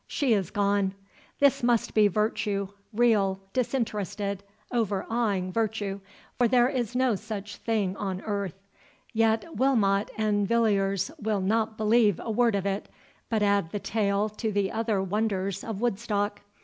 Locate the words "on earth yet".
7.97-9.55